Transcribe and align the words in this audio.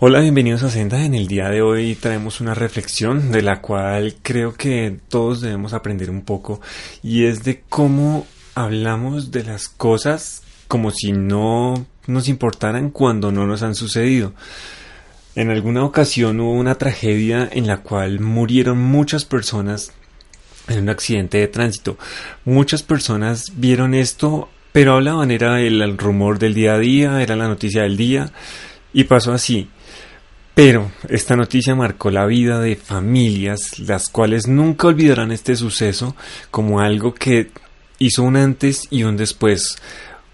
Hola, 0.00 0.18
bienvenidos 0.18 0.64
a 0.64 0.70
Senda. 0.70 1.04
En 1.04 1.14
el 1.14 1.28
día 1.28 1.48
de 1.48 1.62
hoy 1.62 1.94
traemos 1.94 2.40
una 2.40 2.52
reflexión 2.52 3.30
de 3.30 3.42
la 3.42 3.60
cual 3.60 4.16
creo 4.22 4.52
que 4.54 4.98
todos 5.08 5.40
debemos 5.40 5.72
aprender 5.72 6.10
un 6.10 6.22
poco 6.22 6.60
y 7.00 7.26
es 7.26 7.44
de 7.44 7.62
cómo 7.68 8.26
hablamos 8.56 9.30
de 9.30 9.44
las 9.44 9.68
cosas 9.68 10.42
como 10.66 10.90
si 10.90 11.12
no 11.12 11.86
nos 12.08 12.28
importaran 12.28 12.90
cuando 12.90 13.30
no 13.30 13.46
nos 13.46 13.62
han 13.62 13.76
sucedido. 13.76 14.34
En 15.36 15.50
alguna 15.50 15.84
ocasión 15.84 16.40
hubo 16.40 16.54
una 16.54 16.74
tragedia 16.74 17.48
en 17.52 17.68
la 17.68 17.78
cual 17.78 18.18
murieron 18.18 18.78
muchas 18.78 19.24
personas 19.24 19.92
en 20.66 20.80
un 20.80 20.88
accidente 20.88 21.38
de 21.38 21.46
tránsito. 21.46 21.98
Muchas 22.44 22.82
personas 22.82 23.52
vieron 23.54 23.94
esto, 23.94 24.48
pero 24.72 24.94
hablaban, 24.94 25.30
era 25.30 25.60
el, 25.60 25.96
rumor 25.98 26.40
del 26.40 26.52
día 26.52 26.74
a 26.74 26.78
día, 26.80 27.22
era 27.22 27.36
la 27.36 27.46
noticia 27.46 27.82
del 27.82 27.96
día, 27.96 28.32
y 28.92 29.04
pasó 29.04 29.32
así. 29.32 29.68
Pero 30.54 30.92
esta 31.08 31.34
noticia 31.34 31.74
marcó 31.74 32.10
la 32.10 32.26
vida 32.26 32.60
de 32.60 32.76
familias, 32.76 33.80
las 33.80 34.08
cuales 34.08 34.46
nunca 34.46 34.86
olvidarán 34.86 35.32
este 35.32 35.56
suceso 35.56 36.14
como 36.52 36.80
algo 36.80 37.12
que 37.12 37.50
hizo 37.98 38.22
un 38.22 38.36
antes 38.36 38.86
y 38.90 39.02
un 39.02 39.16
después. 39.16 39.76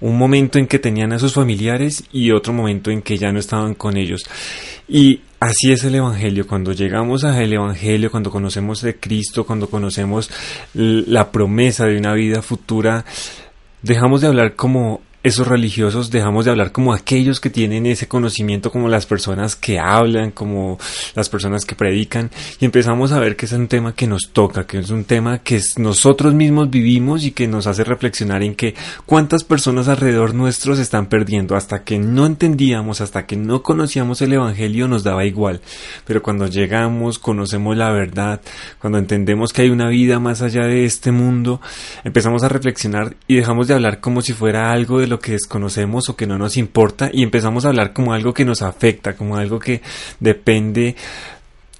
Un 0.00 0.16
momento 0.16 0.58
en 0.58 0.66
que 0.66 0.78
tenían 0.78 1.12
a 1.12 1.18
sus 1.18 1.34
familiares 1.34 2.04
y 2.12 2.30
otro 2.30 2.54
momento 2.54 2.90
en 2.90 3.02
que 3.02 3.18
ya 3.18 3.30
no 3.30 3.38
estaban 3.38 3.74
con 3.74 3.96
ellos. 3.98 4.24
Y 4.88 5.20
así 5.38 5.72
es 5.72 5.84
el 5.84 5.94
Evangelio. 5.94 6.46
Cuando 6.46 6.72
llegamos 6.72 7.24
al 7.24 7.52
Evangelio, 7.52 8.10
cuando 8.10 8.30
conocemos 8.30 8.80
de 8.80 8.96
Cristo, 8.96 9.44
cuando 9.44 9.68
conocemos 9.68 10.30
la 10.74 11.30
promesa 11.30 11.84
de 11.86 11.98
una 11.98 12.14
vida 12.14 12.40
futura, 12.40 13.04
dejamos 13.82 14.22
de 14.22 14.28
hablar 14.28 14.54
como 14.54 15.02
esos 15.26 15.48
religiosos 15.48 16.12
dejamos 16.12 16.44
de 16.44 16.52
hablar 16.52 16.70
como 16.70 16.94
aquellos 16.94 17.40
que 17.40 17.50
tienen 17.50 17.84
ese 17.84 18.06
conocimiento, 18.06 18.70
como 18.70 18.88
las 18.88 19.06
personas 19.06 19.56
que 19.56 19.80
hablan, 19.80 20.30
como 20.30 20.78
las 21.16 21.28
personas 21.28 21.64
que 21.64 21.74
predican, 21.74 22.30
y 22.60 22.64
empezamos 22.64 23.10
a 23.10 23.18
ver 23.18 23.34
que 23.34 23.46
es 23.46 23.52
un 23.52 23.66
tema 23.66 23.92
que 23.92 24.06
nos 24.06 24.30
toca, 24.32 24.68
que 24.68 24.78
es 24.78 24.90
un 24.90 25.02
tema 25.02 25.38
que 25.38 25.60
nosotros 25.78 26.32
mismos 26.32 26.70
vivimos 26.70 27.24
y 27.24 27.32
que 27.32 27.48
nos 27.48 27.66
hace 27.66 27.82
reflexionar 27.82 28.44
en 28.44 28.54
que 28.54 28.76
cuántas 29.04 29.42
personas 29.42 29.88
alrededor 29.88 30.32
nuestros 30.32 30.78
están 30.78 31.06
perdiendo, 31.06 31.56
hasta 31.56 31.82
que 31.82 31.98
no 31.98 32.24
entendíamos, 32.24 33.00
hasta 33.00 33.26
que 33.26 33.34
no 33.34 33.64
conocíamos 33.64 34.22
el 34.22 34.32
Evangelio 34.32 34.86
nos 34.86 35.02
daba 35.02 35.24
igual, 35.24 35.60
pero 36.06 36.22
cuando 36.22 36.46
llegamos, 36.46 37.18
conocemos 37.18 37.76
la 37.76 37.90
verdad, 37.90 38.40
cuando 38.80 38.98
entendemos 38.98 39.52
que 39.52 39.62
hay 39.62 39.70
una 39.70 39.88
vida 39.88 40.20
más 40.20 40.40
allá 40.40 40.66
de 40.66 40.84
este 40.84 41.10
mundo, 41.10 41.60
empezamos 42.04 42.44
a 42.44 42.48
reflexionar 42.48 43.16
y 43.26 43.34
dejamos 43.34 43.66
de 43.66 43.74
hablar 43.74 43.98
como 43.98 44.22
si 44.22 44.32
fuera 44.32 44.70
algo 44.70 45.00
de 45.00 45.08
lo 45.08 45.15
que 45.18 45.32
desconocemos 45.32 46.08
o 46.08 46.16
que 46.16 46.26
no 46.26 46.38
nos 46.38 46.56
importa 46.56 47.10
y 47.12 47.22
empezamos 47.22 47.64
a 47.64 47.68
hablar 47.68 47.92
como 47.92 48.12
algo 48.12 48.34
que 48.34 48.44
nos 48.44 48.62
afecta, 48.62 49.16
como 49.16 49.36
algo 49.36 49.58
que 49.58 49.82
depende 50.20 50.96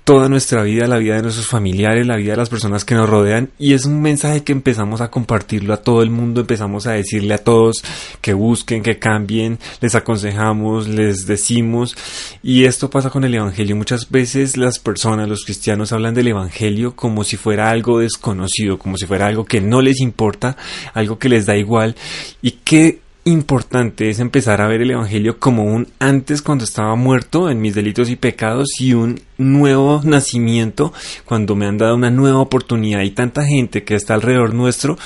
toda 0.07 0.29
nuestra 0.29 0.63
vida, 0.63 0.87
la 0.87 0.99
vida 0.99 1.17
de 1.17 1.23
nuestros 1.23 1.49
familiares, 1.49 2.07
la 2.07 2.15
vida 2.15 2.31
de 2.31 2.37
las 2.37 2.49
personas 2.49 2.85
que 2.85 2.95
nos 2.95 3.11
rodean 3.11 3.51
y 3.59 3.73
es 3.73 3.87
un 3.87 4.01
mensaje 4.01 4.45
que 4.45 4.53
empezamos 4.53 5.01
a 5.01 5.11
compartirlo 5.11 5.75
a 5.75 5.79
todo 5.79 6.01
el 6.01 6.11
mundo, 6.11 6.43
empezamos 6.43 6.87
a 6.87 6.93
decirle 6.93 7.35
a 7.35 7.39
todos 7.39 7.83
que 8.21 8.33
busquen, 8.33 8.85
que 8.85 9.01
cambien, 9.01 9.59
les 9.81 9.97
aconsejamos, 9.97 10.87
les 10.87 11.27
decimos 11.27 11.97
y 12.41 12.67
esto 12.67 12.89
pasa 12.89 13.11
con 13.11 13.25
el 13.25 13.35
Evangelio. 13.35 13.75
Muchas 13.75 14.09
veces 14.09 14.57
las 14.57 14.79
personas, 14.79 15.29
los 15.29 15.45
cristianos 15.45 15.93
hablan 15.93 16.15
del 16.15 16.29
Evangelio 16.29 16.95
como 16.95 17.25
si 17.25 17.37
fuera 17.37 17.69
algo 17.69 17.99
desconocido, 17.99 18.79
como 18.79 18.99
si 18.99 19.07
fuera 19.07 19.27
algo 19.27 19.45
que 19.45 19.61
no 19.61 19.81
les 19.81 20.01
importa, 20.01 20.57
algo 20.95 21.19
que 21.19 21.29
les 21.29 21.47
da 21.47 21.57
igual 21.57 21.97
y 22.43 22.53
que 22.53 23.01
importante 23.27 24.09
es 24.09 24.21
empezar 24.21 24.61
a 24.61 24.69
ver 24.69 24.83
el 24.83 24.93
Evangelio 24.93 25.41
como 25.41 25.65
un 25.65 25.89
antes 25.99 26.43
cuando 26.43 26.63
estaba 26.63 26.95
muerto 26.95 27.51
en 27.51 27.61
mis 27.61 27.75
delitos 27.75 28.09
y 28.09 28.15
pecados 28.15 28.69
y 28.79 28.95
un 28.95 29.21
nuevo 29.37 30.01
nacimiento 30.05 30.93
cuando 31.25 31.57
me 31.57 31.67
han 31.67 31.77
dado 31.77 31.97
una 31.97 32.11
nueva 32.11 32.39
oportunidad. 32.39 33.01
Hay 33.01 33.11
tanta 33.11 33.45
gente 33.45 33.83
que 33.83 33.97
está 33.97 34.15
alrededor 34.15 34.55
nuestro 34.55 34.97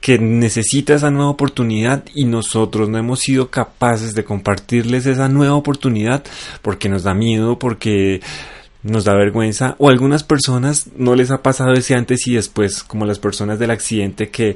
que 0.00 0.18
necesita 0.18 0.94
esa 0.94 1.10
nueva 1.10 1.30
oportunidad 1.30 2.04
y 2.14 2.26
nosotros 2.26 2.88
no 2.88 2.96
hemos 2.98 3.20
sido 3.20 3.50
capaces 3.50 4.14
de 4.14 4.22
compartirles 4.22 5.06
esa 5.06 5.28
nueva 5.28 5.56
oportunidad 5.56 6.22
porque 6.62 6.88
nos 6.88 7.02
da 7.02 7.12
miedo, 7.12 7.58
porque 7.58 8.20
nos 8.84 9.02
da 9.02 9.14
vergüenza 9.14 9.74
o 9.78 9.88
algunas 9.88 10.22
personas 10.22 10.90
no 10.96 11.16
les 11.16 11.32
ha 11.32 11.42
pasado 11.42 11.72
ese 11.72 11.94
antes 11.94 12.24
y 12.28 12.34
después 12.34 12.84
como 12.84 13.04
las 13.04 13.18
personas 13.18 13.58
del 13.58 13.72
accidente 13.72 14.30
que 14.30 14.54